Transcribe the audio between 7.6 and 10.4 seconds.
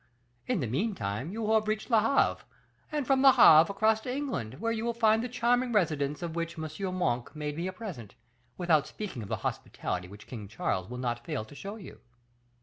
a present, without speaking of the hospitality which